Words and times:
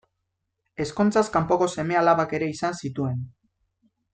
Ezkontzaz 0.85 1.23
kanpoko 1.35 1.67
seme-alabak 1.75 2.35
ere 2.39 2.51
izan 2.55 2.81
zituen. 2.85 3.25